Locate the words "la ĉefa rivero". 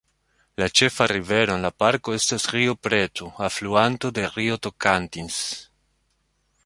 0.61-1.57